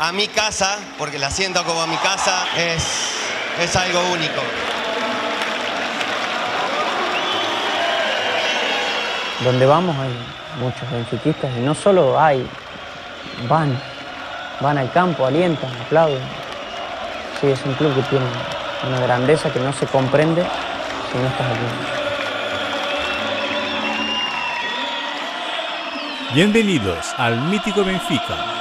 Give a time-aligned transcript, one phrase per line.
[0.00, 3.12] a mi casa, porque la siento como mi casa, es,
[3.62, 4.40] es algo único.
[9.44, 10.10] Donde vamos hay
[10.58, 12.48] muchos benfiquistas y no solo hay,
[13.46, 13.78] van,
[14.60, 16.22] van al campo, alientan, aplauden.
[17.38, 18.24] Sí, es un club que tiene
[18.88, 20.42] una grandeza que no se comprende
[21.12, 21.66] si no estás aquí.
[26.32, 28.59] Bienvenidos al mítico Benfica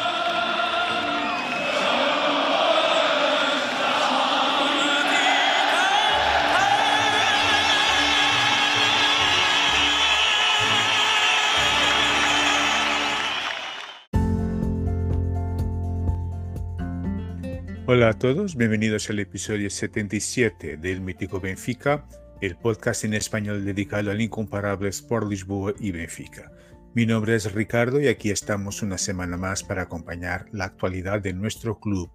[17.92, 22.06] Hola a todos, bienvenidos al episodio 77 del Mítico Benfica,
[22.40, 26.52] el podcast en español dedicado al incomparable Sport Lisboa y Benfica.
[26.94, 31.34] Mi nombre es Ricardo y aquí estamos una semana más para acompañar la actualidad de
[31.34, 32.12] nuestro club.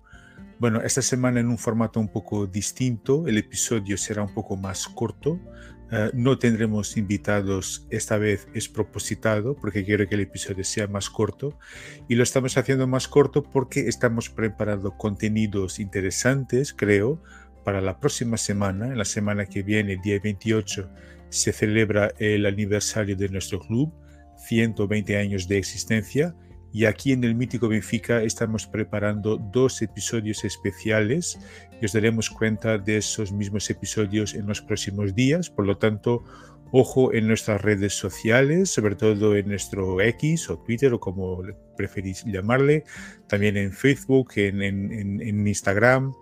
[0.61, 4.87] Bueno, esta semana en un formato un poco distinto, el episodio será un poco más
[4.87, 5.41] corto,
[5.91, 11.11] eh, no tendremos invitados, esta vez es propositado porque quiero que el episodio sea más
[11.11, 11.59] corto
[12.09, 17.23] y lo estamos haciendo más corto porque estamos preparando contenidos interesantes, creo,
[17.65, 18.89] para la próxima semana.
[18.89, 20.91] En la semana que viene, el día 28,
[21.29, 23.93] se celebra el aniversario de nuestro club,
[24.47, 26.35] 120 años de existencia
[26.75, 31.39] y aquí en el mítico Benfica estamos preparando dos episodios especiales
[31.81, 35.49] y os daremos cuenta de esos mismos episodios en los próximos días.
[35.49, 36.25] Por lo tanto,
[36.73, 41.43] ojo en nuestras redes sociales, sobre todo en nuestro X o Twitter o como
[41.77, 42.83] preferís llamarle,
[43.29, 46.13] también en Facebook, en, en Instagram.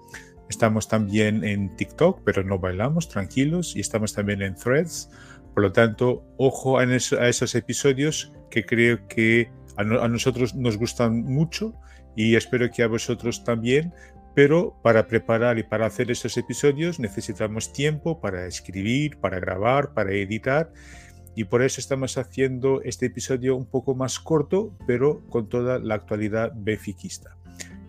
[0.51, 5.09] Estamos también en TikTok, pero no bailamos, tranquilos, y estamos también en Threads.
[5.55, 11.75] Por lo tanto, ojo a, esos episodios que creo que a, nosotros nos gustan mucho
[12.17, 13.93] y espero que a vosotros también,
[14.35, 20.13] pero para preparar y para hacer esos episodios necesitamos tiempo para escribir, para grabar, para
[20.13, 20.73] editar
[21.35, 25.95] y por eso estamos haciendo este episodio un poco más corto, pero con toda la
[25.95, 27.37] actualidad benfiquista.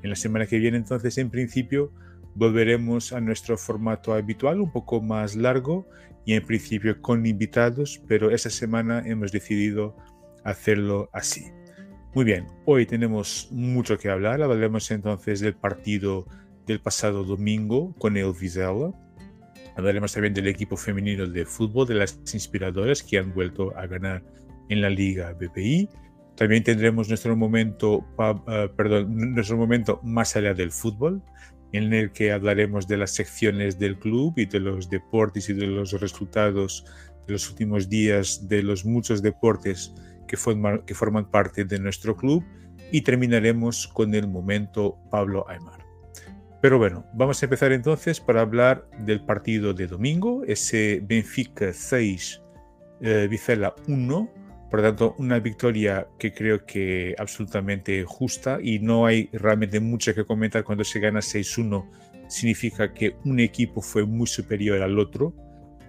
[0.01, 1.91] En la semana que viene entonces en principio
[2.35, 5.87] volveremos a nuestro formato habitual, un poco más largo
[6.25, 9.95] y en principio con invitados, pero esta semana hemos decidido
[10.43, 11.45] hacerlo así.
[12.15, 14.39] Muy bien, hoy tenemos mucho que hablar.
[14.43, 16.27] Hablaremos entonces del partido
[16.67, 18.91] del pasado domingo con el Vizela.
[19.75, 24.23] Hablaremos también del equipo femenino de fútbol, de las inspiradoras que han vuelto a ganar
[24.69, 25.89] en la Liga BPI.
[26.35, 31.19] También tendremos nuestro momento, uh, perdón, nuestro momento más allá del fútbol,
[31.71, 35.65] en el que hablaremos de las secciones del club y de los deportes y de
[35.65, 36.85] los resultados
[37.25, 39.95] de los últimos días de los muchos deportes
[40.37, 42.43] que, que forman parte de nuestro club
[42.91, 45.83] y terminaremos con el momento Pablo Aymar.
[46.61, 52.41] Pero bueno, vamos a empezar entonces para hablar del partido de domingo, ese Benfica 6,
[53.01, 54.29] eh, Vicela 1,
[54.71, 60.15] por lo tanto una victoria que creo que absolutamente justa y no hay realmente mucho
[60.15, 60.63] que comentar.
[60.63, 61.85] Cuando se gana 6-1,
[62.29, 65.33] significa que un equipo fue muy superior al otro,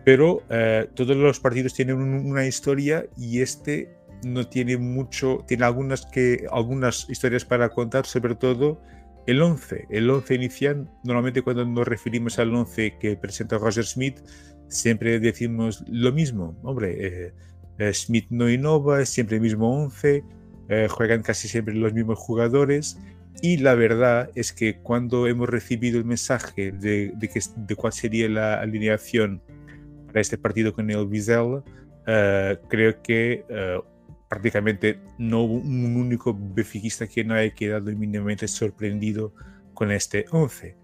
[0.04, 6.06] pero eh, todos los partidos tienen una historia y este no tiene mucho, tiene algunas,
[6.06, 8.80] que, algunas historias para contar, sobre todo
[9.26, 9.86] el 11.
[9.90, 14.20] El 11 inicial, normalmente cuando nos referimos al 11 que presenta Roger Smith,
[14.68, 16.56] siempre decimos lo mismo.
[16.62, 17.34] Hombre, eh,
[17.78, 20.24] eh, Smith no innova, es siempre el mismo 11,
[20.68, 22.98] eh, juegan casi siempre los mismos jugadores.
[23.42, 28.28] Y la verdad es que cuando hemos recibido el mensaje de, que, de cuál sería
[28.28, 29.42] la alineación
[30.06, 31.62] para este partido con el Vizela,
[32.68, 33.44] creo que
[34.34, 39.32] prácticamente no hubo un único benfiquista que no haya quedado mínimamente sorprendido
[39.74, 40.76] con este 11.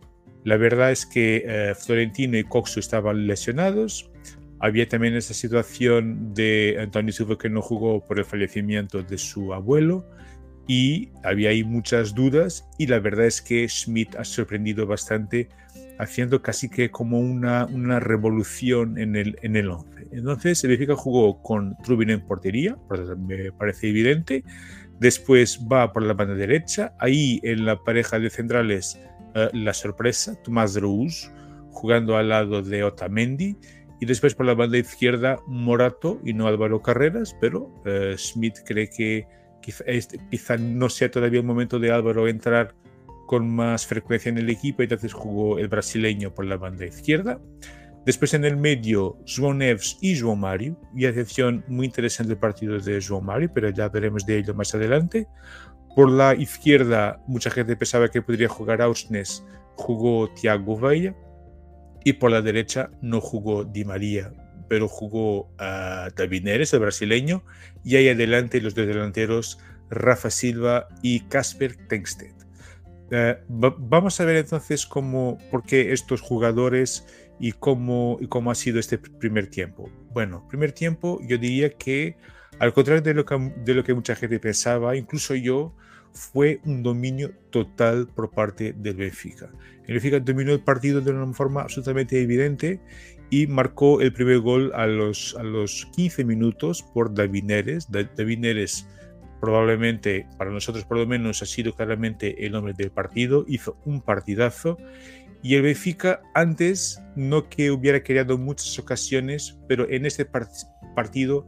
[0.44, 4.08] La verdad es que eh, Florentino y Coxo estaban lesionados.
[4.60, 9.52] Había también esa situación de Antonio Silva que no jugó por el fallecimiento de su
[9.52, 10.06] abuelo
[10.68, 15.48] y había ahí muchas dudas y la verdad es que Schmidt ha sorprendido bastante
[16.00, 20.08] haciendo casi que como una, una revolución en el, en el 11.
[20.12, 22.76] Entonces, el Benfica jugó con Trubin en portería,
[23.18, 24.42] me parece evidente.
[24.98, 26.94] Después va por la banda derecha.
[26.98, 28.98] Ahí en la pareja de centrales,
[29.34, 31.30] eh, la sorpresa, Tomás Rouge,
[31.70, 33.56] jugando al lado de Otamendi.
[34.00, 38.88] Y después por la banda izquierda, Morato y no Álvaro Carreras, pero uh, Schmidt cree
[38.88, 39.26] que
[39.60, 42.74] quizá, este, quizá no sea todavía el momento de Álvaro entrar
[43.30, 47.40] con más frecuencia en el equipo, entonces jugó el brasileño por la banda izquierda.
[48.04, 52.80] Después en el medio, João Neves y João Mario, y atención, muy interesante el partido
[52.80, 55.28] de João Mario, pero ya veremos de ello más adelante.
[55.94, 59.44] Por la izquierda, mucha gente pensaba que podría jugar Ausnes,
[59.76, 61.14] jugó Thiago Villa,
[62.04, 64.32] y por la derecha no jugó Di María,
[64.68, 67.44] pero jugó a David Neres, el brasileño,
[67.84, 72.39] y ahí adelante los dos delanteros, Rafa Silva y Casper Tengsted.
[73.10, 77.06] Eh, vamos a ver entonces cómo, por qué estos jugadores
[77.40, 79.90] y cómo, y cómo ha sido este primer tiempo.
[80.12, 82.16] Bueno, primer tiempo yo diría que,
[82.58, 85.74] al contrario de lo que, de lo que mucha gente pensaba, incluso yo,
[86.12, 89.50] fue un dominio total por parte del Benfica.
[89.86, 92.80] El Benfica dominó el partido de una forma absolutamente evidente
[93.30, 97.88] y marcó el primer gol a los, a los 15 minutos por David Neres.
[97.90, 98.86] David Neres
[99.40, 104.00] probablemente para nosotros por lo menos ha sido claramente el hombre del partido, hizo un
[104.00, 104.76] partidazo
[105.42, 110.26] y el Benfica antes no que hubiera creado muchas ocasiones, pero en este
[110.94, 111.46] partido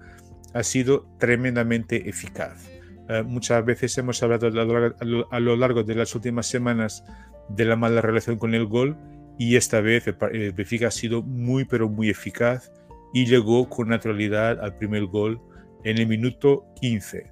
[0.54, 2.68] ha sido tremendamente eficaz.
[3.08, 7.04] Uh, muchas veces hemos hablado a lo, largo de las últimas semanas
[7.48, 8.96] de la mala relación con el gol
[9.38, 12.70] y esta vez el Benfica ha sido muy pero muy eficaz
[13.12, 15.40] y llegó con naturalidad al primer gol
[15.84, 17.31] en el minuto 15.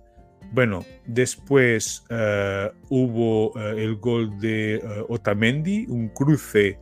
[0.53, 6.79] Bueno, después uh, hubo uh, el gol de uh, Otamendi, un cruce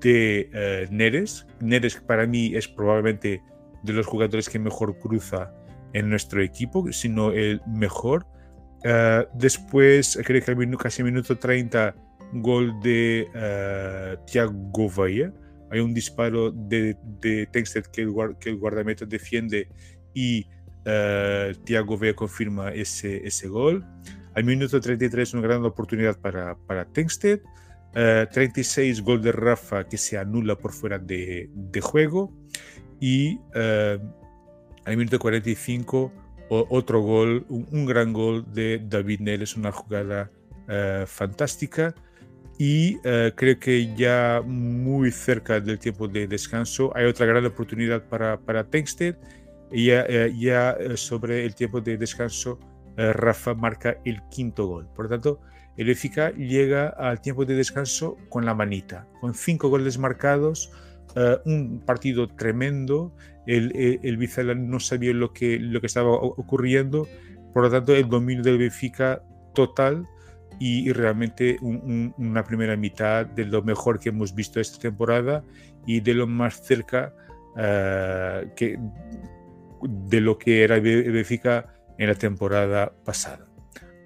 [0.00, 1.44] de Neres.
[1.60, 3.42] Neres para mí es probablemente
[3.82, 5.52] de los jugadores que mejor cruza
[5.92, 8.24] en nuestro equipo, sino el mejor.
[9.34, 11.96] después, creo que al casi minuto 30,
[12.34, 13.26] gol de
[14.26, 15.32] Thiago Vaya.
[15.72, 17.48] Hay un disparo de, de
[17.92, 19.68] que el, que el guardameta defiende
[20.14, 20.46] y
[20.88, 23.84] Uh, Thiago Vea confirma ese, ese gol.
[24.34, 27.40] Al minuto 33 una gran oportunidad para, para Tengsted.
[27.90, 32.32] Uh, 36 gol de Rafa que se anula por fuera de, de juego.
[33.00, 34.00] Y uh,
[34.86, 36.12] al minuto 45
[36.48, 40.30] o, otro gol, un, gran gol de David Neres, una jugada
[41.06, 41.94] fantástica.
[42.58, 48.38] Y creo que ya muy cerca del tiempo de descanso hay otra gran oportunidad para,
[48.38, 49.16] para Tengsted
[49.72, 52.58] ya, eh, ya, eh, sobre el tiempo de descanso,
[52.96, 54.88] eh, Rafa marca el quinto gol.
[54.94, 55.40] Por lo tanto,
[55.76, 60.72] el Benfica llega al tiempo de descanso con la manita, con cinco goles marcados,
[61.44, 63.12] un partido tremendo.
[63.46, 67.08] El, el, el no sabía lo que, lo que estaba ocurriendo,
[67.54, 69.22] por lo tanto, el dominio del Benfica
[69.54, 70.06] total
[70.58, 75.44] y, realmente una primera mitad de lo mejor que hemos visto esta temporada
[75.86, 77.14] y de lo más cerca
[78.56, 78.78] que
[79.82, 83.46] de lo que era Benfica en la temporada pasada.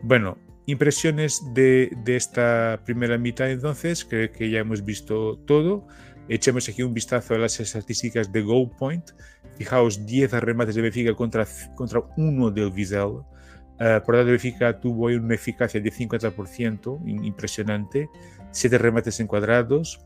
[0.03, 5.87] Bueno, impresiones de, esta primera mitad entonces, creo que ya hemos visto todo.
[6.29, 9.11] Echemos aquí un vistazo a las estadísticas de Goal Point.
[9.57, 13.07] Fijaos, 10 remates de Benfica contra, contra uno del Vizela.
[13.07, 18.09] Uh, por tanto, Benfica tuvo una eficacia de 50%, impresionante.
[18.53, 20.01] 7 remates encuadrados.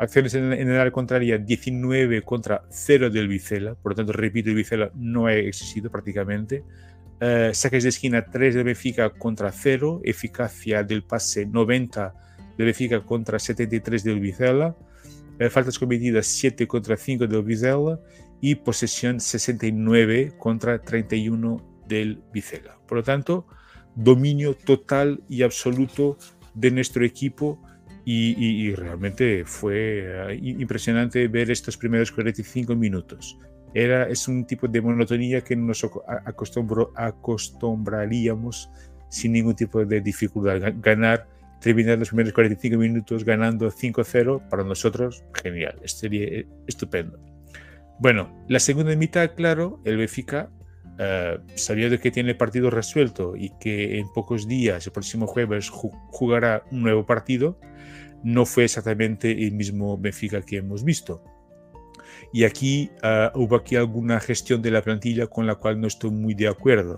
[0.00, 4.54] Acciones en, el área contraria 19 contra 0 del Vicela, por lo tanto, repito, el
[4.54, 6.64] Vicela no ha existido prácticamente.
[7.20, 12.14] Uh, saques de esquina 3 de Benfica contra 0, eficacia del pase 90
[12.56, 14.74] de Benfica contra 73 del Vicela,
[15.38, 18.00] uh, faltas cometidas 7 contra 5 del Vizela
[18.40, 22.78] y posesión 69 contra 31 del Vicela.
[22.88, 23.46] Por lo tanto,
[23.94, 26.16] dominio total y absoluto
[26.54, 27.60] de nuestro equipo
[28.12, 33.38] y, realmente fue eh, impresionante ver estos primeros 45 minutos.
[33.72, 35.86] Era, es un tipo de monotonía que nos
[36.96, 38.68] acostumbraríamos
[39.08, 40.72] sin ningún tipo de dificultad.
[40.80, 41.28] Ganar,
[41.60, 47.18] terminar los primeros 45 minutos ganando 5-0, para nosotros, genial, sería eh, estupendo.
[48.00, 50.50] Bueno, la segunda mitad, claro, el Benfica,
[50.98, 55.68] uh, sabiendo que tiene el partido resuelto y que en pocos días, el próximo jueves,
[55.68, 57.60] jugará un nuevo partido,
[58.22, 61.22] no fue exactamente el mismo Benfica que hemos visto.
[62.32, 66.10] Y aquí uh, hubo aquí alguna gestión de la plantilla con la cual no estoy
[66.10, 66.96] muy de acuerdo.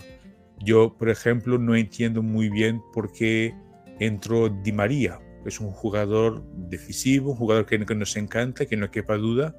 [0.59, 3.53] Yo, por ejemplo, no entiendo muy bien por qué
[3.99, 5.19] entró Di María.
[5.45, 9.55] Es un jugador decisivo, un jugador que, que nos encanta, que no quepa duda,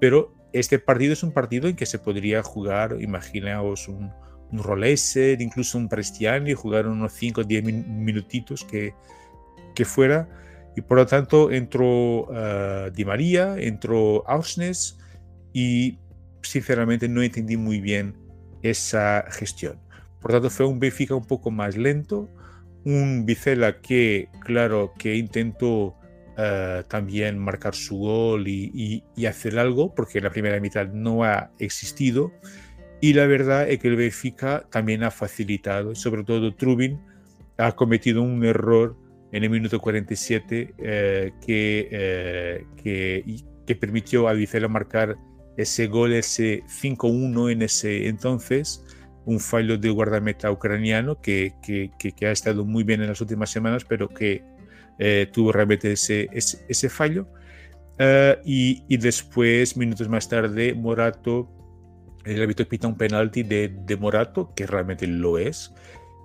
[0.00, 4.12] pero este partido es un partido en que se podría jugar, imaginaos, un,
[4.50, 8.94] un Roleser, incluso un Prestiani, jugar unos 5 o 10 minutitos que,
[9.74, 10.28] que fuera.
[10.76, 14.98] Y por lo tanto entró uh, Di María, entró Ausnes
[15.52, 15.98] y
[16.42, 18.14] sinceramente no entendí muy bien
[18.62, 19.78] esa gestión.
[20.20, 22.28] Por tanto fue un Benfica un poco más lento,
[22.84, 25.96] un Vicela que, claro, que intentó
[26.38, 32.32] uh, también marcar su gol y, hacer algo, porque la primera mitad no ha existido.
[33.00, 37.00] Y la verdad es que el Benfica también ha facilitado, sobre todo Trubin
[37.58, 38.96] ha cometido un error
[39.32, 43.24] en el minuto 47 eh, que, eh, que,
[43.66, 45.16] que, permitió a Vicela marcar
[45.56, 48.84] ese gol, ese 5-1 en ese entonces,
[49.24, 53.84] un fallo de guardameta ucraniano que, que, ha estado muy bien en las últimas semanas,
[53.84, 54.42] pero que
[54.98, 57.26] eh, tuvo realmente ese, ese, ese fallo.
[57.98, 61.48] Uh, y, y, después, minutos más tarde, Morato
[62.24, 65.72] el árbitro pita un penalti de, de, Morato, que realmente lo es,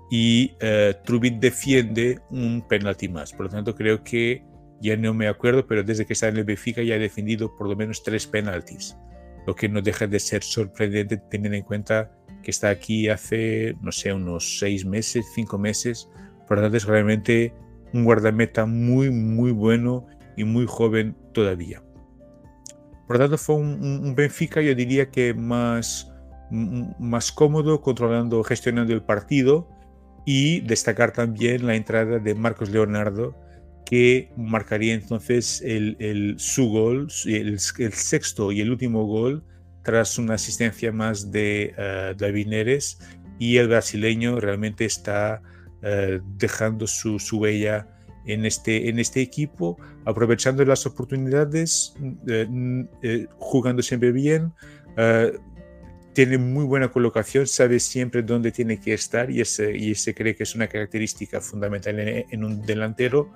[0.09, 3.33] y uh, Trubin defiende un penalti más.
[3.33, 4.43] Por lo tanto, creo que
[4.81, 7.67] ya no me acuerdo, pero desde que está en el Benfica ya ha defendido por
[7.67, 8.95] lo menos tres penaltis,
[9.45, 12.11] lo que no deja de ser sorprendente teniendo en cuenta
[12.43, 16.09] que está aquí hace, no sé, unos seis meses, cinco meses.
[16.47, 17.53] Por lo tanto, es realmente
[17.93, 20.05] un guardameta muy, muy bueno
[20.37, 21.83] y muy joven todavía.
[23.07, 26.13] Por lo tanto, fue un, un, Benfica, yo diría que más,
[26.51, 29.67] más cómodo, controlando, gestionando el partido
[30.29, 33.33] y destacar también la entrada de Marcos Leonardo,
[33.85, 39.41] que marcaría entonces el, el su gol, el, el, sexto y el último gol,
[39.83, 42.99] tras una asistencia más de uh, David Neres,
[43.39, 45.41] y el brasileño realmente está
[45.81, 47.87] uh, dejando su, su huella
[48.25, 51.95] en este, en este equipo, aprovechando las oportunidades,
[52.27, 54.51] eh, jugando siempre bien,
[56.17, 60.35] tiene muy buena colocación, sabe siempre dónde tiene que estar y ese, y ese cree
[60.35, 63.31] que es una característica fundamental en, en un delantero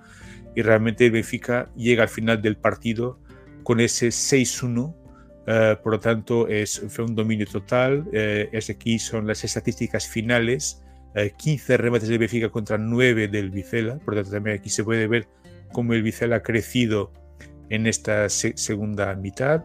[0.55, 3.19] y realmente Benfica llega al final del partido
[3.61, 4.95] con ese 6-1
[5.41, 8.01] Uh, por lo tanto, es, fue un dominio total.
[8.07, 10.83] Uh, es aquí son las estadísticas finales.
[11.15, 13.97] 15 eh, remates del Benfica contra 9 del Vicela.
[13.97, 15.27] Por lo tanto, también aquí se puede ver
[15.73, 17.11] cómo el Vicela ha crecido
[17.69, 19.63] en esta se segunda mitad.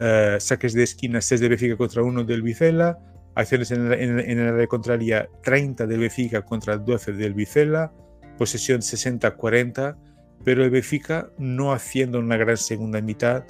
[0.00, 2.98] Uh, saques de esquina 6 del Benfica contra 1 del Vicela.
[3.34, 7.92] Acciones en, en, en el área contraria 30 del Benfica contra 12 del Vicela.
[8.38, 9.96] Posesión 60-40.
[10.44, 13.44] Pero el Benfica, no haciendo una gran segunda mitad,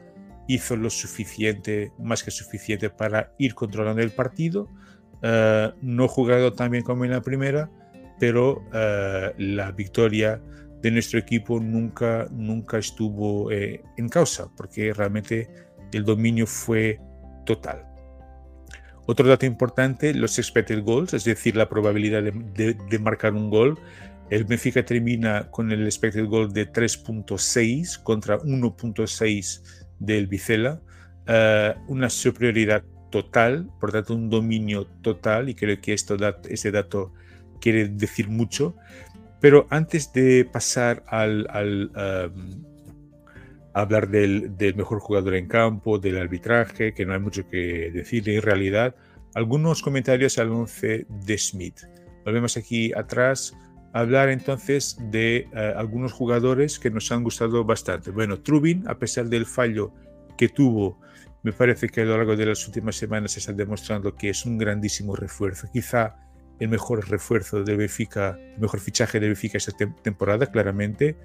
[0.47, 4.69] hizo lo suficiente, más que suficiente, para ir controlando el partido
[5.25, 7.71] Uh, no jugado tan bien como en la primera,
[8.21, 10.39] pero uh, la victoria
[10.83, 15.49] de nuestro equipo nunca, nunca estuvo eh, en causa, porque realmente
[15.97, 17.01] el dominio fue
[17.47, 17.85] total.
[19.07, 23.79] Otro dato importante, los expected goals, es decir, la probabilidad de, marcar un gol.
[24.31, 29.63] El Benfica termina con el expected goal de 3.6 contra 1.6
[29.99, 30.81] del Vicela,
[31.29, 36.17] uh, una superioridad total, por tanto un dominio total, y creo que esto,
[36.49, 37.13] ese dato
[37.61, 38.75] quiere decir mucho.
[39.41, 42.65] Pero antes de pasar al, um,
[43.75, 48.43] hablar del, mejor jugador en campo, del arbitraje, que no hay mucho que decir en
[48.43, 48.95] realidad,
[49.35, 51.81] algunos comentarios al 11 de Smith.
[52.25, 53.55] Volvemos aquí atrás
[53.93, 58.11] a hablar entonces de uh, algunos jugadores que nos han gustado bastante.
[58.11, 59.93] Bueno, Trubin, a pesar del fallo
[60.37, 60.99] que tuvo
[61.45, 64.47] me parece que a lo largo de las últimas semanas se está demostrando que es
[64.47, 65.69] un grandísimo refuerzo.
[65.71, 66.17] Quizá
[66.59, 71.19] el mejor refuerzo de Benfica, el mejor fichaje de Benfica esta te temporada, claramente.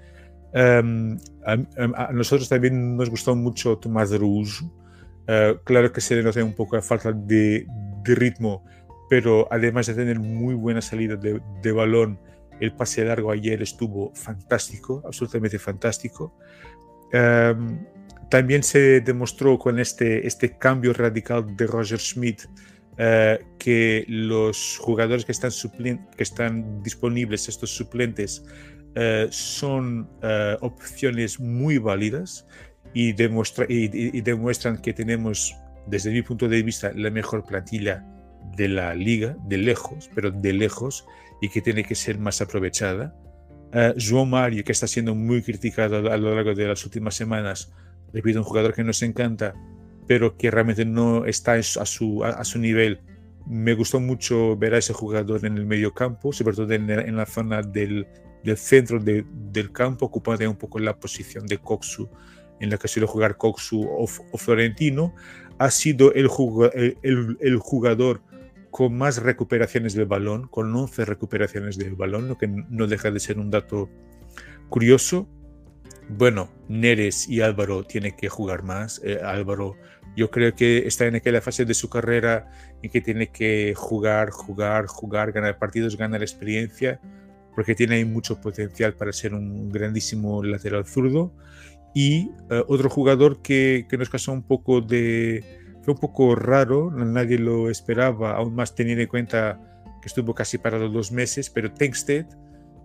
[0.52, 1.16] Um,
[1.46, 1.52] a,
[1.94, 4.64] a, nosotros también nos gustó mucho Tomás Rouge.
[5.28, 7.66] Uh, claro que se le nota un poco la falta de,
[8.04, 8.64] ritmo,
[9.08, 12.18] pero además de tener muy buena salida de, balón,
[12.60, 16.34] el pase largo ayer estuvo fantástico, absolutamente fantástico.
[17.12, 17.84] Um,
[18.28, 25.24] también se demostró con este, este cambio radical de Roger Schmidt uh, que los jugadores
[25.24, 28.44] que están disponibles, estos suplentes,
[28.96, 32.46] uh, son uh, opciones muy válidas
[32.94, 35.54] y, demuestra, y, y, demuestran que tenemos,
[35.86, 38.04] desde mi punto de vista, la mejor plantilla
[38.56, 41.06] de la liga, de lejos, pero de lejos,
[41.40, 43.14] y que tiene que ser más aprovechada.
[43.72, 47.72] Uh, João Mario, que está siendo muy criticado a lo largo de las últimas semanas,
[48.12, 49.54] repito, un jugador que nos encanta,
[50.08, 53.00] pero que realmente no está a su, a, su nivel.
[53.46, 57.16] Me gustó mucho ver a ese jugador en el medio campo, sobre todo en, en
[57.16, 58.06] la zona del,
[58.44, 62.08] del centro de, del campo, ocupando un poco la posición de Coxu,
[62.60, 65.14] en la que suele jugar Coxu o, o Florentino.
[65.58, 66.28] Ha sido el,
[67.02, 68.22] el, el jugador
[68.70, 73.20] con más recuperaciones del balón, con 11 recuperaciones del balón, lo que no deja de
[73.20, 73.90] ser un dato
[74.68, 75.28] curioso.
[76.08, 79.00] Bueno, Neres y Álvaro tienen que jugar más.
[79.04, 79.76] Eh, Álvaro,
[80.16, 82.50] yo creo que está en aquella fase de su carrera
[82.82, 87.00] en que tiene que jugar, jugar, jugar, ganar partidos, ganar experiencia,
[87.54, 91.32] porque tiene mucho potencial para ser un grandísimo lateral zurdo.
[91.94, 95.44] Y eh, otro jugador que, que nos causó un poco de,
[95.82, 99.60] fue un poco raro, nadie lo esperaba, aún más teniendo en cuenta
[100.00, 102.26] que estuvo casi parado dos meses, pero Tengsted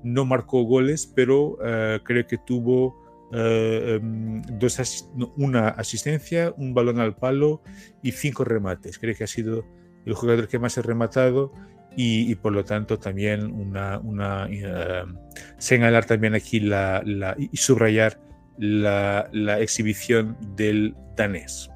[0.04, 2.96] no marcó goles, pero uh, creo que tuvo
[3.32, 7.62] uh, um, dos as una asistencia, un balón al palo
[8.04, 9.00] y cinco remates.
[9.00, 9.66] Creo que ha sido
[10.06, 11.52] el jugador que más ha rematado
[11.96, 15.18] y, y por lo tanto también una, una uh,
[15.58, 18.20] señalar también aquí la, la, y subrayar
[18.58, 21.70] la, la exhibición del danés.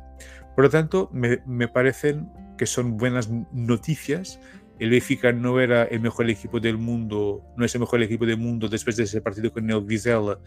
[0.55, 4.39] Por lo tanto, me, me, parecen que son buenas noticias.
[4.79, 8.37] El Benfica no era el mejor equipo del mundo, no es el mejor equipo del
[8.37, 10.39] mundo después de ese partido con el Vizela,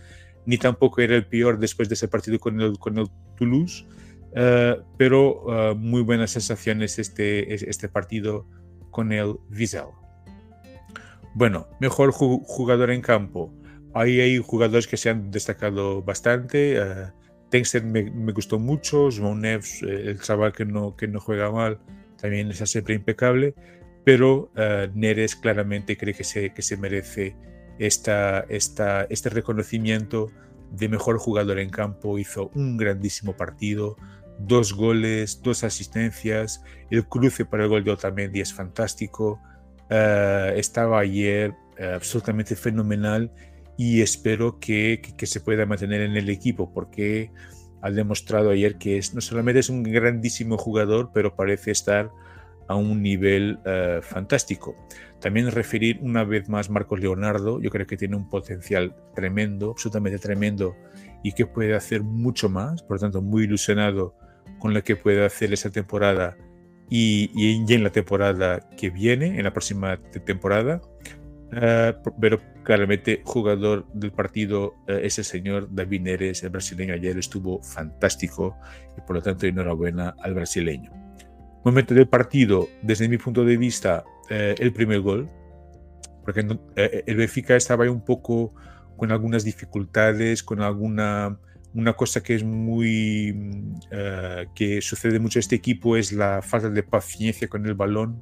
[0.46, 3.84] ni tampoco era el peor después de ese partido con el, con el Toulouse,
[4.36, 8.46] uh, pero uh, muy buenas sensaciones este, este partido
[8.92, 9.90] con el Vizela.
[11.34, 13.52] Bueno, mejor jugador en campo.
[13.94, 16.80] Ahí hay jugadores que se han destacado bastante.
[16.80, 17.10] Uh,
[17.84, 21.78] me, me, gustó mucho, Neves, eh, el chaval que no, que no juega mal,
[22.20, 23.54] también es siempre impecable,
[24.04, 27.36] pero uh, Neres claramente cree que se, que se merece
[27.78, 30.30] esta, esta, este reconocimiento
[30.70, 33.96] de mejor jugador en campo, hizo un grandísimo partido,
[34.46, 39.40] dos goles, dos asistencias, el cruce para el gol de Otamendi es fantástico,
[39.90, 43.30] uh, estaba ayer uh, absolutamente fenomenal
[43.76, 47.30] y espero que, que, que, se pueda mantener en el equipo porque
[47.80, 52.10] ha demostrado ayer que es, no solamente es un grandísimo jugador, pero parece estar
[52.68, 54.76] a un nivel uh, fantástico.
[55.20, 60.18] También referir una vez más Marcos Leonardo, yo creo que tiene un potencial tremendo, absolutamente
[60.18, 60.76] tremendo
[61.22, 64.16] y que puede hacer mucho más, por lo tanto muy ilusionado
[64.62, 66.36] con lo que puede hacer esa temporada
[66.88, 70.80] y, en la temporada que viene, en la próxima temporada.
[71.50, 77.60] Uh, pero claramente jugador del partido uh, ese señor David Neres, el brasileño ayer estuvo
[77.60, 78.56] fantástico
[78.96, 80.92] y por lo tanto enhorabuena al brasileño.
[81.64, 85.28] Momento del partido, desde mi punto de vista, uh, el primer gol,
[86.24, 88.54] porque no, el Benfica estaba un poco
[88.96, 91.36] con algunas dificultades, con alguna
[91.74, 93.34] una cosa que es muy
[94.54, 98.20] que sucede mucho a este equipo es la falta de paciencia con el balón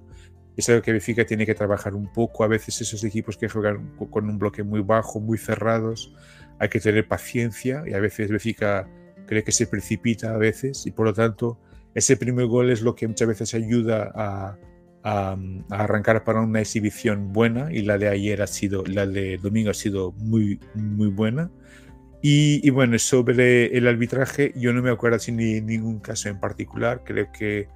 [0.57, 2.45] es algo que Benfica tiene que trabajar un poco.
[2.45, 6.15] A veces esos equipos que juegan con un bloque muy bajo, muy cerrados,
[6.59, 8.89] hay que tener paciencia y a veces Benfica
[9.27, 11.59] cree que se precipita a veces y por lo tanto
[11.95, 14.59] ese primer gol es lo que muchas veces ayuda a,
[15.03, 15.37] a,
[15.71, 19.71] a arrancar para una exhibición buena y la de ayer ha sido, la de domingo
[19.71, 21.51] ha sido muy, muy buena.
[22.23, 27.03] Y, bueno, sobre el arbitraje, yo no me acuerdo sin ni ningún caso en particular.
[27.05, 27.69] Creo que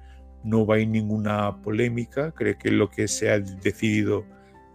[0.43, 4.23] no va a ir ninguna polémica, cree que lo que se ha decidido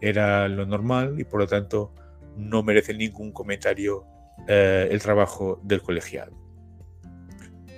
[0.00, 1.94] era lo normal y por lo tanto
[2.37, 4.04] no merece ningún comentario
[4.48, 6.33] eh, el trabajo del colegiado.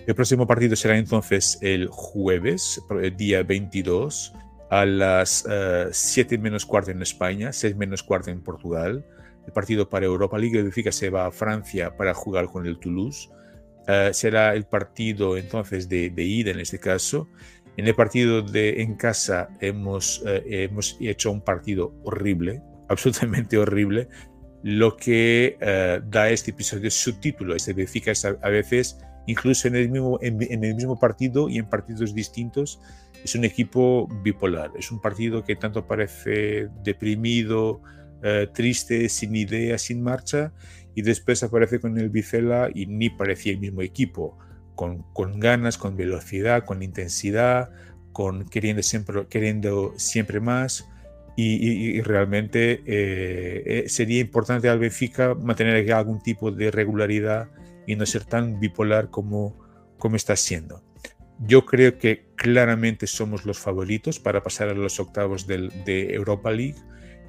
[0.07, 2.83] El próximo partido será entonces el jueves,
[3.17, 4.33] día 22,
[4.71, 5.47] a las
[5.93, 9.05] 7 uh, menos cuarto en España, 6 menos cuarto en Portugal.
[9.47, 13.29] El partido para Europa League Benfica se va a Francia para jugar con el Toulouse.
[13.89, 17.29] Uh, será el partido entonces de, ida en este caso
[17.77, 24.09] en el partido de en casa hemos, eh, hemos hecho un partido horrible, absolutamente horrible,
[24.63, 27.55] lo que eh, da este episodio subtítulo.
[27.57, 32.15] Este significa a veces, incluso en el, mismo, en, el mismo partido y en partidos
[32.15, 32.79] distintos,
[33.25, 34.71] es un equipo bipolar.
[34.79, 37.81] Es un partido que tanto parece deprimido,
[38.23, 40.53] eh, triste, sin idea, sin marcha,
[40.95, 44.39] y después aparece con el Bicela y ni parecía el mismo equipo
[44.75, 47.71] con, con, ganas, con velocidad, con intensidad,
[48.13, 50.89] con queriendo siempre, queriendo siempre más.
[51.35, 57.49] Y, realmente eh, eh sería importante al Benfica mantener algún tipo de regularidad
[57.87, 59.59] y no ser tan bipolar como,
[59.99, 60.83] como está siendo.
[61.41, 66.53] Yo creo que claramente somos los favoritos para pasar a los octavos del, de Europa
[66.53, 66.77] League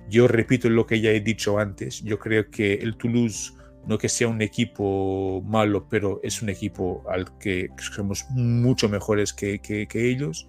[0.09, 3.53] Yo repito lo que ya he dicho antes, yo creo que el Toulouse
[3.85, 9.33] no que sea un equipo malo, pero es un equipo al que somos mucho mejores
[9.33, 9.59] que,
[9.93, 10.47] ellos.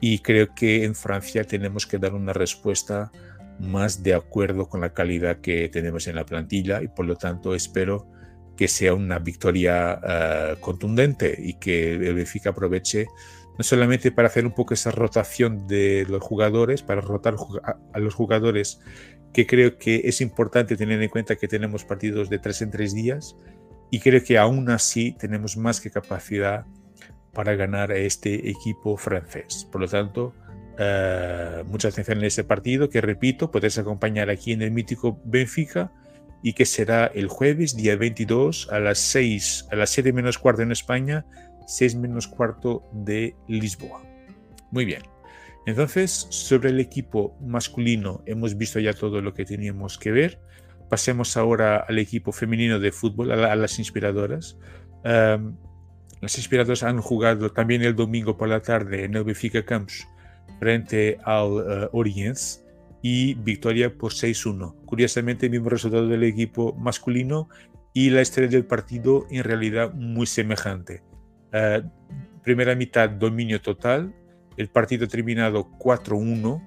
[0.00, 3.10] Y creo que en Francia tenemos que dar una respuesta
[3.60, 7.54] más de acuerdo con la calidad que tenemos en la plantilla y por lo tanto
[7.54, 8.08] espero
[8.56, 13.06] que sea una victoria uh, contundente y que el Benfica aproveche
[13.56, 17.36] no solamente para hacer un poco esa rotación de los jugadores, para rotar
[17.92, 18.80] a los jugadores
[19.32, 22.94] que creo que es importante tener en cuenta que tenemos partidos de tres en tres
[22.94, 23.36] días
[23.90, 26.64] y creo que aún así tenemos más que capacidad
[27.32, 29.68] para ganar a este equipo francés.
[29.70, 30.32] Por lo tanto,
[30.78, 35.92] uh, mucha atención en ese partido que repito, podéis acompañar aquí en el mítico Benfica
[36.42, 40.62] y que será el jueves, día 22, a las 6, a las 7 menos cuarto
[40.62, 41.26] en España,
[41.66, 44.02] 6 menos cuarto de Lisboa.
[44.70, 45.02] Muy bien.
[45.66, 50.40] Entonces, sobre el equipo masculino hemos visto ya todo lo que teníamos que ver.
[50.90, 54.58] Pasemos ahora al equipo femenino de fútbol, a, las inspiradoras.
[55.02, 60.06] las inspiradoras han jugado también el domingo por la tarde en el Benfica Camps
[60.58, 62.64] frente al uh, Oriens
[63.02, 64.74] y victoria por 6-1.
[64.86, 67.48] Curiosamente, el mismo resultado del equipo masculino
[67.92, 71.02] y la estrella del partido en realidad muy semejante.
[71.54, 71.88] Uh,
[72.42, 74.12] primera mitad dominio total,
[74.56, 76.60] el partido terminado 4-1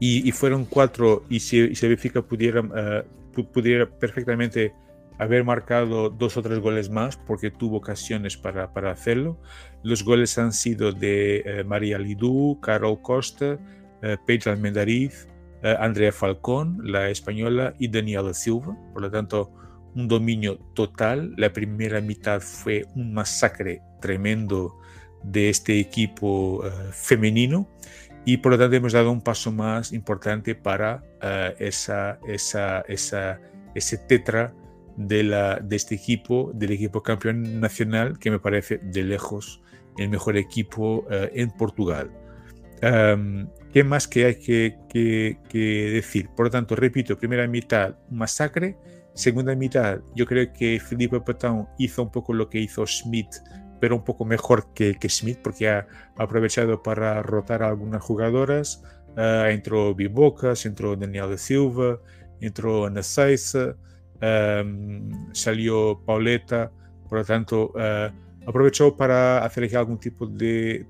[0.00, 4.72] y, fueron cuatro y si, si Benfica pudiera, uh, pudiera perfectamente
[5.18, 9.38] haber marcado dos o tres goles más porque tuvo ocasiones para, para hacerlo.
[9.82, 13.58] Los goles han sido de uh, María Lidú, Carol Costa,
[14.02, 15.28] uh, Paige Almendariz,
[15.78, 18.76] Andrea Falcón, la española, y Daniela Silva.
[18.92, 19.52] Por lo tanto,
[19.94, 21.34] un dominio total.
[21.36, 24.78] La primera mitad fue un masacre tremendo
[25.22, 27.68] de este equipo uh, femenino
[28.24, 33.40] y por lo tanto hemos dado un paso más importante para uh, esa, esa, esa,
[33.74, 34.52] ese tetra
[34.96, 39.62] de, la, de este equipo, del equipo campeón nacional, que me parece de lejos
[39.98, 42.10] el mejor equipo uh, en Portugal.
[42.82, 46.28] Um, ¿Qué más que hay que, que, que, decir?
[46.36, 48.76] Por lo tanto, repito, primera mitad, masacre.
[49.14, 53.36] Segunda mitad, yo creo que Felipe Patão hizo un poco lo que hizo Smith
[53.82, 58.80] pero un poco mejor que, que Smith porque ha aprovechado para rotar a algunas jugadoras.
[59.16, 61.98] Uh, entró Bibocas, entró Daniel de Silva,
[62.40, 63.74] entró Ana Seiza,
[64.22, 66.70] um, salió Pauleta,
[67.08, 70.86] por lo tanto uh, aprovechó para hacer algún tipo de,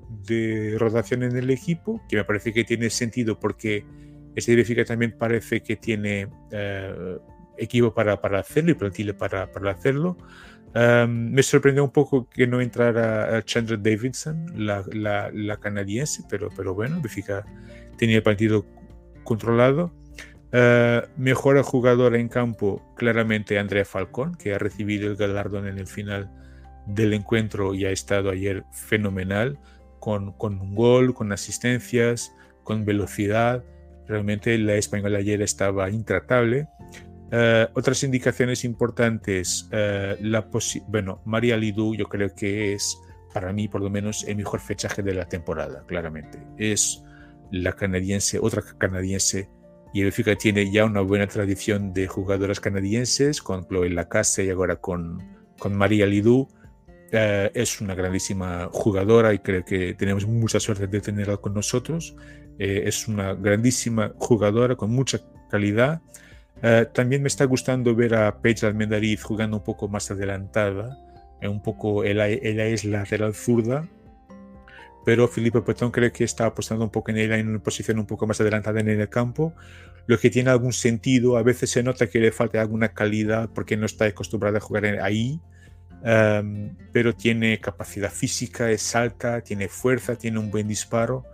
[0.79, 3.87] rotación en el equipo, que me parece que tiene sentido porque
[4.37, 7.19] este Benfica también parece que tiene uh,
[7.57, 10.17] equipo para, para hacerlo y plantilla para, para hacerlo.
[10.75, 16.49] Um, me sorprendió un poco que no entrara Chandra Davidson, la, la, la canadiense, pero,
[16.57, 17.45] pero bueno, Benfica
[17.99, 18.65] tenía el partido
[19.23, 19.93] controlado.
[20.55, 25.87] Uh, mejor jugadora en campo, claramente Andrea Falcón, que ha recibido el galardón en el
[25.87, 26.31] final
[26.87, 29.59] del encuentro y ha estado ayer fenomenal,
[30.01, 32.35] con, con un gol, con asistencias,
[32.65, 33.63] con velocidad.
[34.09, 36.67] Realmente la española ayer estaba intratable.
[37.33, 40.47] Uh, otras indicaciones importantes, uh, la
[40.89, 43.01] bueno, María Lidú yo creo que es,
[43.33, 46.39] para mí por lo menos, el mejor fechaje de la temporada, claramente.
[46.59, 47.03] Es
[47.51, 49.49] la canadiense, otra canadiense,
[49.95, 54.51] y el Benfica tiene ya una buena tradición de jugadoras canadienses, con Chloe Lacasse y
[54.51, 55.19] ahora con,
[55.59, 56.49] con María Lidú.
[57.15, 62.15] Uh, es una grandísima jugadora y creo que tenemos mucha suerte de tenerla con nosotros.
[62.59, 65.19] es una grandísima jugadora con mucha
[65.51, 66.03] calidad.
[66.63, 70.97] Eh, también me está gustando ver a Paige Almendariz jugando un poco más adelantada,
[71.41, 73.89] eh, un poco, ella, ella, es lateral zurda,
[75.05, 78.07] pero Felipe Petón creo que está apostando un poco en ella en una posición un
[78.07, 79.53] poco más adelantada en el campo,
[80.07, 83.77] lo que tiene algún sentido, a veces se nota que le falta alguna calidad porque
[83.77, 85.41] no está acostumbrada a jugar ahí,
[86.05, 91.25] um, pero tiene capacidad física, es alta, tiene fuerza, tiene un buen disparo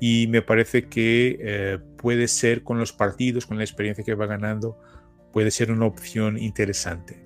[0.00, 4.26] y me parece que eh, puede ser con los partidos, con la experiencia que va
[4.26, 4.78] ganando,
[5.32, 7.24] puede ser una opción interesante.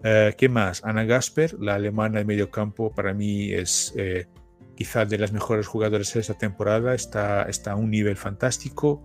[0.00, 0.84] Uh, ¿Qué más?
[0.84, 4.26] Ana Gasper, la alemana de medio campo, para mí es eh,
[4.74, 9.04] quizá de las mejores jugadoras de esta temporada, está, está a un nivel fantástico.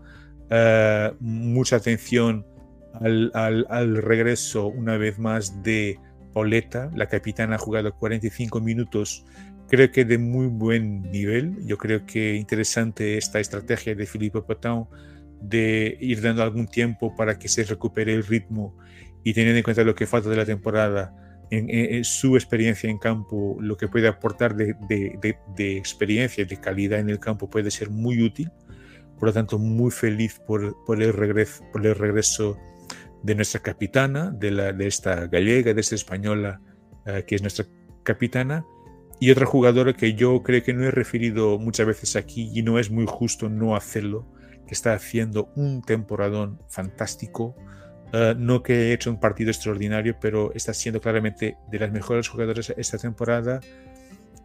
[0.49, 2.45] Uh, mucha atención
[2.93, 5.99] al, al, al, regreso una vez más de
[6.33, 9.25] Pauleta, la capitana ha jugado 45 minutos
[9.67, 11.55] creo que de muy buen nivel.
[11.65, 14.87] Yo creo que interesante esta estrategia de Philippe Patão
[15.41, 18.75] de ir dando algún tiempo para que se recupere el ritmo
[19.23, 21.13] y teniendo en cuenta lo que falta de la temporada,
[21.49, 26.45] en, su experiencia en campo, lo que puede aportar de, de, de, de, experiencia y
[26.45, 28.51] de calidad en el campo puede ser muy útil.
[29.17, 32.57] por lo tanto muy feliz por, por, el, regreso, por el regreso
[33.23, 36.61] de nuestra capitana, de, la, de esta gallega, de esta española,
[37.05, 37.65] eh, que es nuestra
[38.03, 38.65] capitana,
[39.19, 42.77] y otra jugadora que yo creo que no he referido muchas veces aquí y no
[42.77, 44.27] es muy justo no hacerlo,
[44.67, 47.55] que está haciendo un temporadón fantástico,
[48.13, 52.27] eh, no que haya hecho un partido extraordinario, pero está siendo claramente de las mejores
[52.27, 53.59] jugadoras esta temporada,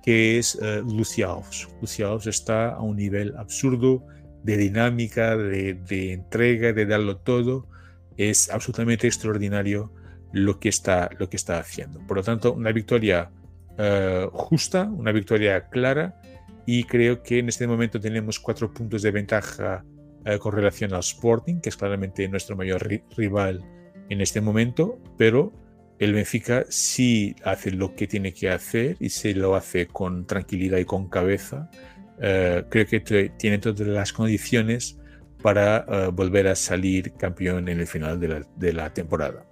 [0.02, 1.68] que es uh, Lucia Alves.
[1.80, 4.04] Lucia Alves está a un nivel absurdo
[4.42, 7.68] de dinámica, de, de entrega, de darlo todo.
[8.16, 9.92] Es absolutamente extraordinario
[10.32, 12.00] lo que está, lo que está haciendo.
[12.06, 13.30] Por lo tanto, una victoria
[13.78, 16.20] uh, justa, una victoria clara
[16.66, 19.84] y creo que en este momento tenemos cuatro puntos de ventaja
[20.26, 23.64] uh, con relación al Sporting, que es claramente nuestro mayor ri rival
[24.08, 25.52] en este momento, pero
[25.98, 30.78] el Benfica sí hace lo que tiene que hacer y se lo hace con tranquilidad
[30.78, 31.70] y con cabeza.
[32.18, 34.98] Uh, creo que tiene todas las condiciones
[35.42, 39.44] para volver a salir campeón en el final de la temporada.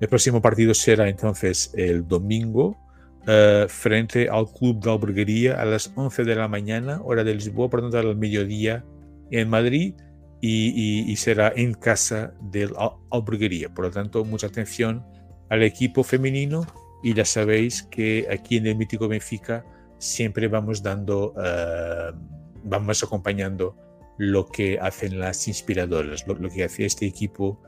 [0.00, 2.78] El próximo partido será entonces el domingo
[3.26, 7.68] uh, frente al Club de Alberguería a las 11 de la mañana, hora de Lisboa,
[7.68, 8.84] por tanto al mediodía
[9.30, 9.94] en Madrid
[10.40, 12.72] y, y, y será en casa del
[13.10, 13.68] Alberguería.
[13.72, 15.04] Por lo tanto, mucha atención
[15.48, 16.66] al equipo femenino
[17.02, 19.64] y ya sabéis que aquí en el mítico Benfica
[19.98, 22.16] siempre vamos dando, uh,
[22.64, 23.76] vamos acompañando
[24.18, 27.62] lo que hacen las inspiradoras, lo, lo que hace este equipo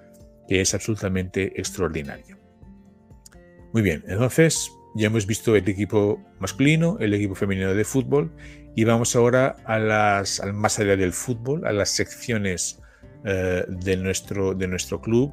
[0.49, 2.39] que es absolutamente extraordinario.
[3.73, 8.31] Muy bien, entonces ya hemos visto el equipo masculino, el equipo femenino de fútbol
[8.75, 12.81] y vamos ahora al más allá del fútbol, a las secciones
[13.25, 15.33] uh, de, nuestro, de nuestro club.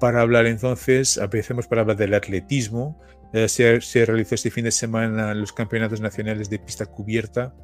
[0.00, 3.00] Para hablar entonces, empecemos para hablar del atletismo.
[3.34, 7.54] Uh, se, realizó este fin de semana los campeonatos nacionales de pista cubierta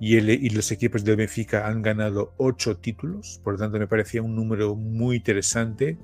[0.00, 4.34] y, los equipos del Benfica han ganado ocho títulos, por lo tanto me parecía un
[4.34, 5.96] número muy interesante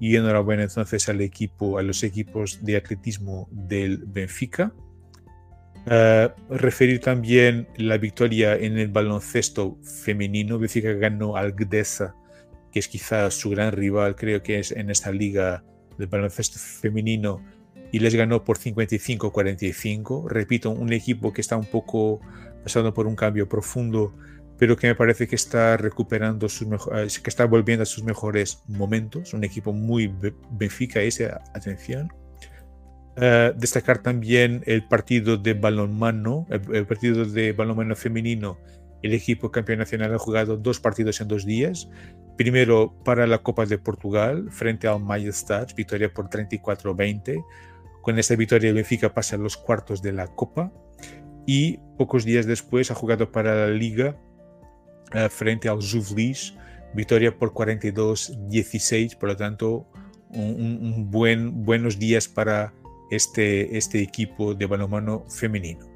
[0.00, 4.72] y enhorabuena entonces al equipo, a los equipos de atletismo del Benfica.
[5.86, 10.58] Uh, referir también la victoria en el baloncesto femenino.
[10.58, 12.14] Benfica ganó al Gdesa,
[12.70, 15.64] que es quizás su gran rival, creo que es en esta liga
[15.96, 17.42] del baloncesto femenino,
[17.90, 20.28] y les ganó por 55-45.
[20.28, 22.20] Repito, un equipo que está un poco
[22.62, 24.14] pasando por un cambio profundo
[24.58, 28.62] pero que me parece que está recuperando sus eh, que está volviendo a sus mejores
[28.66, 29.32] momentos.
[29.32, 30.12] Un equipo muy
[30.50, 32.12] Benfica ese, atención.
[33.16, 38.58] Uh, destacar también el partido de balonmano, el, el, partido de balonmano femenino.
[39.02, 41.88] El equipo campeón nacional ha jugado dos partidos en dos días.
[42.36, 47.44] Primero para la Copa de Portugal frente al Majestat, victoria por 34-20.
[48.02, 50.72] Con esta victoria el Benfica pasa a los cuartos de la Copa
[51.46, 54.16] y pocos días después ha jugado para la Liga
[55.14, 56.54] uh, frente ao Juvelis,
[56.94, 59.86] victoria por 42-16, por lo tanto,
[60.30, 62.72] un, buen, buenos días para
[63.10, 65.86] este, este equipo de balonmano femenino.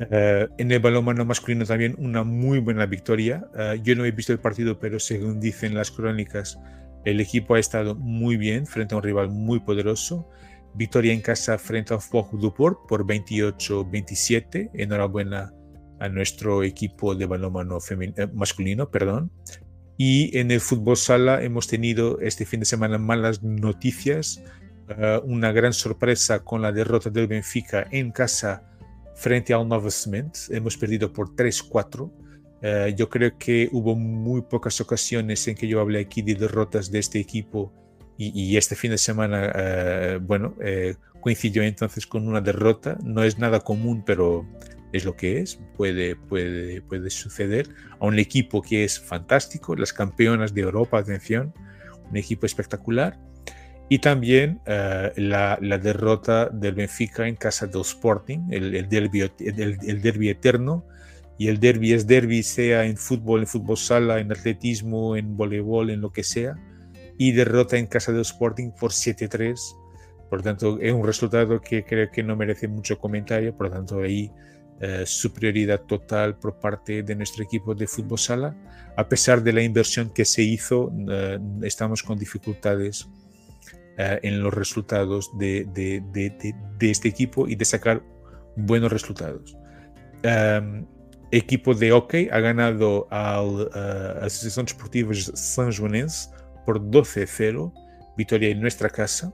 [0.00, 3.46] Uh, en el balonmano masculino también una muy buena victoria.
[3.54, 6.58] Uh, yo no he visto el partido, pero según dicen las crónicas,
[7.04, 10.28] el equipo ha estado muy bien frente a un rival muy poderoso.
[10.74, 14.70] Victoria en casa frente al Fogo do Porto por 28-27.
[14.74, 15.52] Enhorabuena
[16.00, 19.30] a nuestro equipo de balonmano eh, masculino, perdón.
[19.96, 24.42] Y en el fútbol sala hemos tenido este fin de semana malas noticias,
[24.88, 28.64] uh, una gran sorpresa con la derrota del Benfica en casa
[29.14, 30.36] frente al Nova Cement.
[30.50, 32.00] Hemos perdido por 3-4.
[32.00, 32.10] Uh,
[32.62, 36.90] eh, yo creo que hubo muy pocas ocasiones en que yo hablé aquí de derrotas
[36.90, 37.72] de este equipo
[38.16, 40.54] y, este fin de semana, bueno,
[41.20, 42.96] coincidió entonces con una derrota.
[43.02, 44.46] No es nada común, pero
[44.94, 49.92] es lo que es, puede, puede, puede suceder a un equipo que es fantástico, las
[49.92, 51.52] campeonas de Europa, atención,
[52.08, 53.18] un equipo espectacular,
[53.88, 59.20] y también uh, la, la, derrota del Benfica en casa del Sporting, el, el, derby,
[59.20, 60.86] el, el derby eterno,
[61.38, 65.90] y el derby es derby, sea en fútbol, en fútbol sala, en atletismo, en voleibol,
[65.90, 66.54] en lo que sea,
[67.18, 69.58] y derrota en casa del Sporting por 7-3.
[70.30, 74.30] Por tanto, es un resultado que creo que no merece mucho comentario, por tanto, ahí
[74.80, 78.56] eh, superioridad total por parte de nuestro equipo de fútbol sala.
[78.96, 83.08] A pesar de la inversión que se hizo, eh, estamos con dificultades
[83.96, 88.02] eh, en los resultados de, de, de, de, este equipo y de sacar
[88.56, 89.56] buenos resultados.
[90.24, 90.86] Um,
[91.30, 96.30] equipo de hockey ha ganado al uh, Asociación Deportiva San Joanense
[96.64, 97.72] por 12-0,
[98.16, 99.32] victoria en nuestra casa.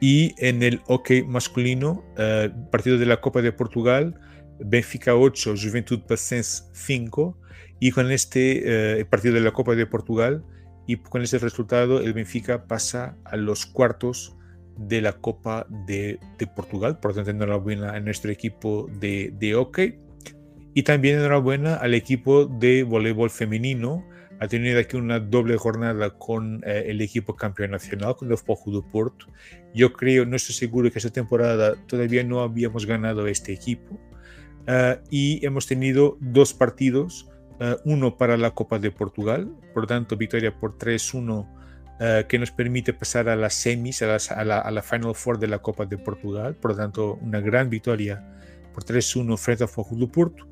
[0.00, 4.18] Y en el hockey masculino, uh, partido de la Copa de Portugal,
[4.60, 7.36] Benfica 8, Juventud Pacense 5
[7.80, 10.42] y con este partido de la Copa de Portugal
[10.88, 14.34] y con ese resultado el Benfica pasa a los cuartos
[14.78, 16.18] de la Copa de,
[16.56, 16.98] Portugal.
[16.98, 19.98] Por lo tanto, enhorabuena a nuestro equipo de, de hockey.
[20.72, 24.07] Y también enhorabuena al equipo de voleibol femenino.
[24.40, 28.70] Ha tenido aquí una doble jornada con eh, el equipo campeón nacional, con el Fojo
[28.70, 29.26] do Porto.
[29.74, 33.98] Yo creo, no estoy seguro que esta temporada todavía no habíamos ganado este equipo.
[34.68, 40.16] Uh, y hemos tenido dos partidos, uh, uno para la Copa de Portugal, por tanto
[40.16, 44.58] victoria por 3-1 uh, que nos permite pasar a las semis, a, las, a, la,
[44.58, 48.22] a, la, Final Four de la Copa de Portugal, por lo tanto una gran victoria
[48.74, 50.47] por 3-1 frente al Fogo do Porto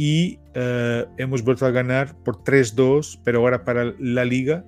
[0.00, 4.64] y uh, hemos vuelto a ganar por 3-2, pero ahora para la liga,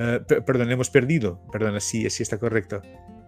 [0.00, 2.82] uh, perdón, hemos perdido, perdón, así, así está correcto,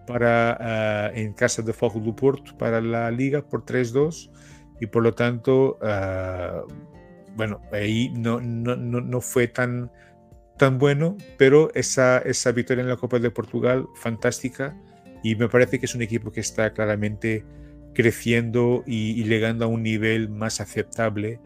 [0.05, 4.29] para, uh, en casa de Fogo do Porto para la liga por 3-2
[4.81, 5.79] y por lo tanto,
[7.37, 9.89] bueno, ahí no, no, no, no fue tan
[10.57, 14.75] tan bueno, pero esa, esa victoria en la Copa de Portugal, fantástica,
[15.23, 17.45] y me parece que es un equipo que está claramente
[17.97, 21.39] creciendo y, y llegando a un nivel más aceptable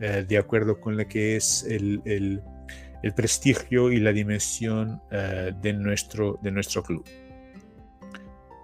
[0.00, 2.40] eh, de acuerdo con lo que es el, el,
[3.02, 7.04] el prestigio y la dimensión eh, de, nuestro, de nuestro club.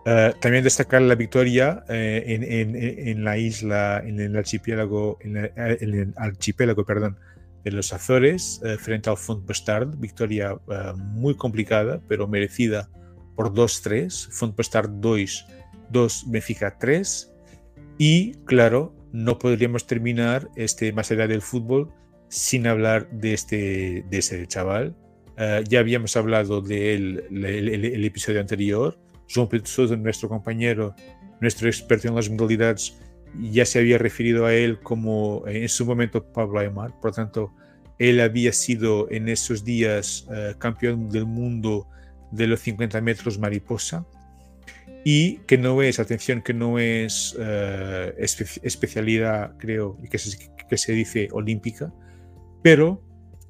[0.07, 5.37] Uh, también destacar la victoria eh, en, en, en, la isla, en el archipiélago, en,
[5.37, 7.19] en el archipiélago, perdón,
[7.65, 12.89] de los Azores eh, frente al Font Bestard, victoria eh, muy complicada, pero merecida
[13.35, 15.47] por 2-3, Font Bestard 2,
[15.91, 17.34] 2 Benfica 3,
[17.99, 21.93] y claro, no podríamos terminar este más allá del fútbol
[22.29, 24.97] sin hablar de este de ese chaval.
[25.37, 28.99] Uh, ya habíamos hablado de él el, el, episodio anterior.
[29.29, 30.95] João Pedro Sousa, nuestro compañero,
[31.41, 32.99] nuestro experto en las modalidades,
[33.41, 37.53] ya se había referido a él como en su momento Pablo Aymar, por tanto,
[37.99, 41.89] él había sido en esos días uh, campeón del mundo
[42.33, 44.05] de los 50 metros mariposa
[45.05, 50.79] y que no es, atención, que no es uh, espe especialidad, creo, que se, que
[50.79, 51.93] se dice olímpica,
[52.63, 53.03] pero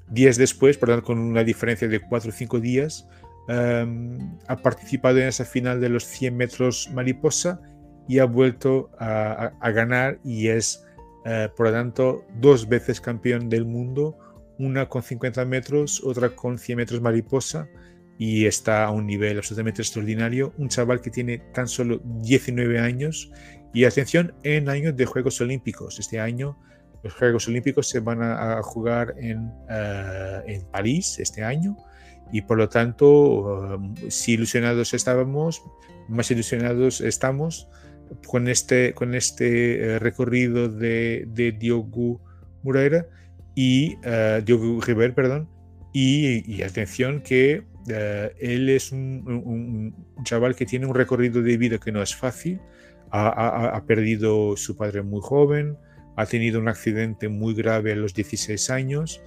[0.09, 3.07] días después, perdón, con una diferencia de 4 o 5 días,
[3.47, 7.61] um, ha participado en esa final de los 100 metros mariposa
[8.09, 10.85] y ha vuelto a, a, a ganar y es,
[11.25, 14.17] uh, por lo tanto, dos veces campeón del mundo,
[14.59, 17.69] una con 50 metros, otra con 100 metros mariposa
[18.17, 20.53] y está a un nivel absolutamente extraordinario.
[20.57, 23.31] Un chaval que tiene tan solo 19 años
[23.73, 25.99] y atención en años de Juegos Olímpicos.
[25.99, 26.57] Este año
[27.03, 31.77] los Juegos Olímpicos se van a, jugar en, uh, en, París este año
[32.31, 35.61] y por lo tanto, uh, si ilusionados estábamos,
[36.09, 37.69] más ilusionados estamos
[38.25, 42.21] con este, con este uh, recorrido de, Diogo
[42.63, 43.05] Moreira
[43.53, 45.47] y uh, Diogo River, perdón,
[45.93, 49.93] y atención que uh, él es un,
[50.23, 52.59] chaval que tiene un recorrido de vida que no es fácil,
[53.11, 55.77] ha, perdido su padre muy joven,
[56.17, 59.21] ha tenido un accidente muy grave a los 16 años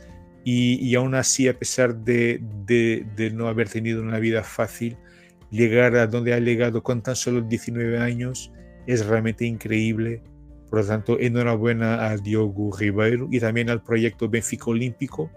[0.44, 2.42] y, y aún así, a pesar de
[3.32, 4.98] no haber tenido una vida fácil,
[5.50, 8.52] llegar a donde ha llegado con tan solo 19 años
[8.86, 10.22] es realmente increíble.
[10.70, 15.30] Por lo tanto, enhorabuena a Diogo Ribeiro y también al proyecto Benfica Olímpico.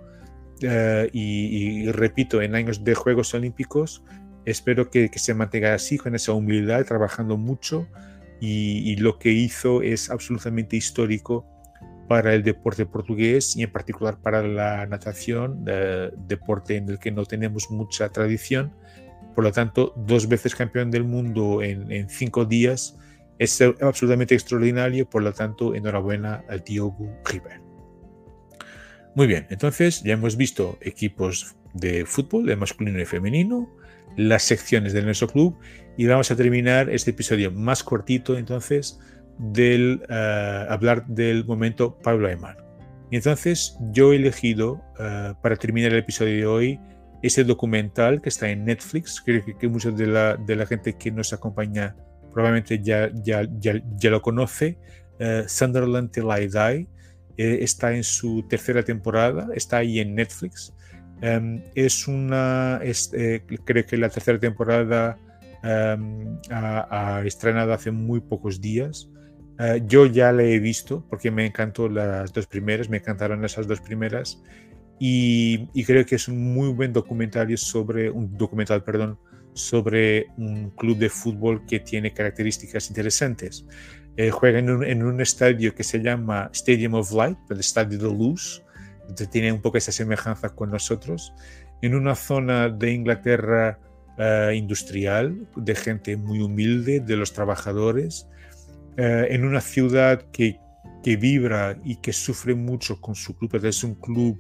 [0.64, 4.04] Uh, y, repito, en años de Juegos Olímpicos,
[4.46, 7.88] espero que, se mantenga así, con esa humildad, trabajando mucho.
[8.40, 11.46] Y, lo que hizo es absolutamente histórico
[12.08, 17.12] para el deporte portugués y en particular para la natación, uh, deporte en el que
[17.12, 18.74] no tenemos mucha tradición.
[19.36, 22.98] Por lo tanto, dos veces campeón del mundo en, cinco días
[23.40, 27.61] es absolutamente extraordinario, por lo tanto, enhorabuena al Diogo River.
[29.16, 33.70] Muy bien, entonces ya hemos visto equipos de fútbol, de masculino y femenino,
[34.18, 35.58] las secciones de nuestro club
[35.98, 39.00] y vamos a terminar este episodio más cortito entonces
[39.38, 42.58] del uh, hablar del momento Pablo Aymar.
[43.10, 46.80] Y entonces yo he elegido uh, para terminar el episodio de hoy
[47.22, 50.98] ese documental que está en Netflix, creo que, que mucha de la, de la gente
[50.98, 51.96] que nos acompaña
[52.34, 54.78] probablemente ya, ya, ya, lo conoce,
[55.20, 56.88] uh, Sunderland Till I Die,
[57.38, 60.74] eh, está en su tercera temporada, está ahí en Netflix.
[61.22, 65.20] Um, es una, es, eh, creo que la tercera temporada
[65.64, 69.10] um, ha, ha, estrenado hace muy pocos días.
[69.60, 73.68] Uh, yo ya la he visto porque me encantó las dos primeras, me encantaron esas
[73.68, 74.42] dos primeras
[75.00, 79.20] y, y creo que es un muy buen documentario sobre un documental, perdón,
[79.54, 83.66] sobre un club de fútbol que tiene características interesantes.
[84.18, 87.98] Eh, juega en un, en un, estadio que se llama Stadium of Light, el Estadio
[87.98, 88.62] de Luz,
[89.32, 91.34] tiene un poco esa semejanza con nosotros,
[91.82, 93.80] en una zona de Inglaterra
[94.18, 98.28] uh, industrial, de gente muy humilde, de los trabajadores,
[98.98, 100.60] uh, en una ciudad que,
[101.04, 104.38] que, vibra y que sufre mucho con su club, es un club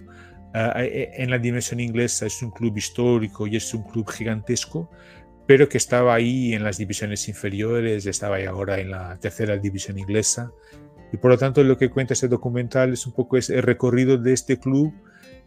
[0.54, 4.90] uh, en la dimensión inglesa, es un club histórico y es un club gigantesco,
[5.48, 9.98] pero que estaba ahí en las divisiones inferiores, estaba ahí ahora en la tercera división
[9.98, 10.52] inglesa.
[11.12, 14.34] Y por lo tanto lo que cuenta este documental es un poco el recorrido de
[14.34, 14.94] este club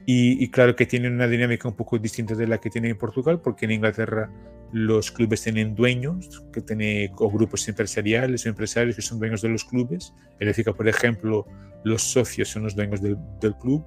[0.06, 3.40] y, claro que tiene una dinámica un poco distinta de la que tiene en Portugal,
[3.40, 4.30] porque en Inglaterra
[4.70, 9.48] los clubes tienen dueños, que tienen o grupos empresariales o empresarios que son dueños de
[9.48, 10.12] los clubes.
[10.40, 11.46] En Benfica, por ejemplo,
[11.84, 13.84] los socios son los dueños del club.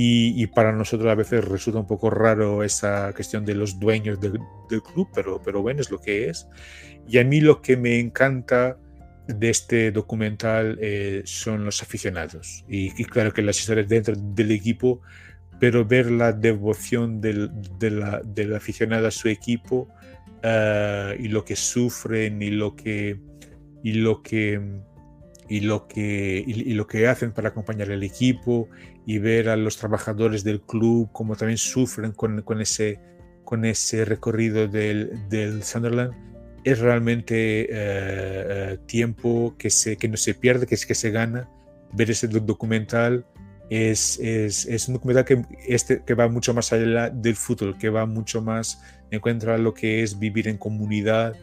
[0.00, 4.20] Y, y, para nosotros a veces resulta un poco raro esa cuestión de los dueños
[4.20, 4.38] del,
[4.92, 6.46] club, pero, pero bueno, es lo que es.
[7.08, 8.78] Y a mí lo que me encanta
[9.26, 12.64] de este documental eh, son los aficionados.
[12.68, 15.00] Y, y, claro que las historias dentro del equipo
[15.58, 19.88] pero ver la devoción del, de la, del, aficionado a su equipo
[20.44, 23.18] uh, y lo que sufren y lo que
[23.82, 24.60] y lo que
[25.48, 28.68] y lo que y, y, lo que hacen para acompañar al equipo
[29.08, 33.00] y ver a los trabajadores del club como también sufren con, con ese
[33.42, 36.12] con ese recorrido del, del Sunderland
[36.62, 41.10] es realmente uh, uh, tiempo que se que no se pierde que es que se
[41.10, 41.48] gana.
[41.94, 43.24] Ver ese documental
[43.70, 47.88] es, es, es, un documental que, este, que va mucho más allá del fútbol, que
[47.88, 51.34] va mucho más, encuentra lo que es vivir en comunidad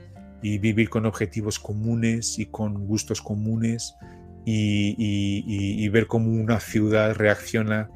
[0.43, 3.95] y vivir con objetivos comunes y con gustos comunes
[4.45, 7.89] y, y, y ver cómo una ciudad reacciona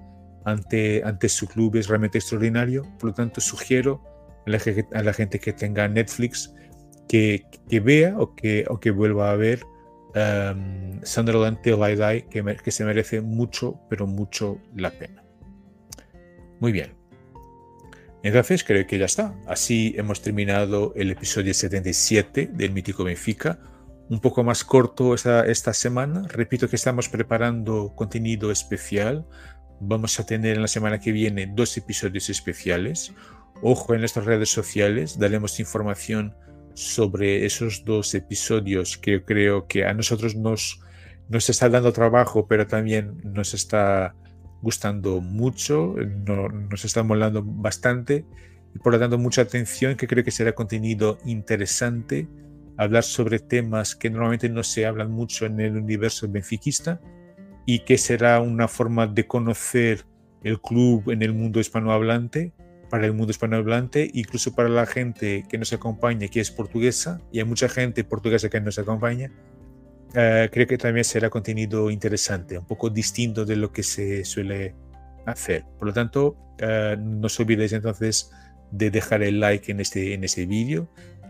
[0.45, 2.83] ante, ante su club es realmente extraordinario.
[2.99, 4.01] Por lo tanto, sugiero
[4.45, 4.59] a la,
[4.93, 6.53] a la gente que tenga Netflix
[7.07, 9.63] que, que vea o que, o que vuelva a ver
[10.15, 15.23] um, Sunderland Till I Die, que, me, que se merece mucho, pero mucho la pena.
[16.59, 16.93] Muy bien.
[18.21, 19.33] Entonces creo que ya está.
[19.47, 23.59] Así hemos terminado el episodio 77 del Mítico Benfica.
[24.09, 26.25] Un poco más corto esta, semana.
[26.27, 29.27] Repito que estamos preparando contenido especial.
[29.79, 33.13] Vamos a tener en la semana que viene dos episodios especiales.
[33.61, 36.35] Ojo en nuestras redes sociales, daremos información
[36.73, 40.81] sobre esos dos episodios que creo que a nosotros nos,
[41.27, 44.15] nos está dando trabajo, pero también nos está
[44.61, 45.95] gustando mucho,
[46.25, 48.25] no, nos está molando bastante
[48.73, 52.27] y por lo tanto mucha atención que creo que será contenido interesante,
[52.79, 57.01] hablar sobre temas que normalmente no se hablan mucho en el universo benfiquista
[57.65, 60.05] y que será una forma de conocer
[60.43, 62.53] el club en el mundo hispanohablante
[62.89, 67.39] para el mundo hispanohablante, incluso para la gente que nos acompaña, que es portuguesa, y
[67.39, 69.29] hay mucha gente portuguesa que nos acompaña,
[70.11, 74.73] uh, creo que también será contenido interesante, un poco distinto de lo que se suele
[75.25, 75.65] hacer.
[75.77, 78.31] Por lo tanto, uh, no os olvidéis entonces
[78.71, 80.89] de dejar el like en este, en este vídeo,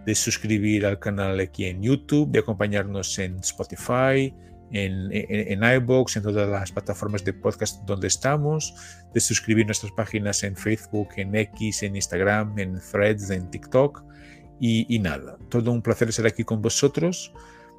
[0.10, 4.34] de suscribir al canal aquí en YouTube, de acompañarnos en Spotify,
[4.72, 8.74] en, en, en iBox, en todas las plataformas de podcast donde estamos,
[9.14, 14.04] de suscribir nuestras páginas en Facebook, en X, en Instagram, en Threads, en TikTok.
[14.60, 17.32] Y, y nada, todo un placer estar aquí con vosotros.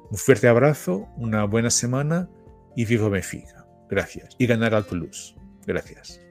[0.09, 2.29] Un fuerte abrazo, una buena semana
[2.77, 3.67] y viva Benfica.
[3.89, 4.35] Gracias.
[4.37, 5.35] Y ganar al Toulouse.
[5.67, 6.21] Gracias.